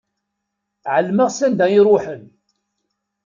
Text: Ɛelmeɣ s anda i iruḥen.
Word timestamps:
Ɛelmeɣ 0.95 1.29
s 1.31 1.39
anda 1.45 1.65
i 1.69 1.73
iruḥen. 1.77 2.23